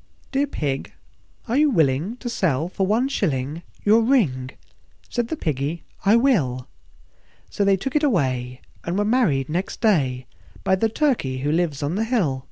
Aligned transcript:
III. 0.00 0.28
"Dear 0.32 0.46
Pig, 0.46 0.92
are 1.46 1.58
you 1.58 1.68
willing 1.68 2.16
to 2.20 2.30
sell 2.30 2.70
for 2.70 2.86
one 2.86 3.06
shilling 3.06 3.62
Your 3.84 4.00
ring?" 4.00 4.48
Said 5.10 5.28
the 5.28 5.36
Piggy, 5.36 5.84
"I 6.06 6.16
will." 6.16 6.68
So 7.50 7.66
they 7.66 7.76
took 7.76 7.94
it 7.94 8.02
away, 8.02 8.62
and 8.82 8.96
were 8.96 9.04
married 9.04 9.50
next 9.50 9.82
day 9.82 10.26
By 10.64 10.74
the 10.76 10.88
Turkey 10.88 11.40
who 11.40 11.52
lives 11.52 11.82
on 11.82 11.96
the 11.96 12.04
hill. 12.04 12.48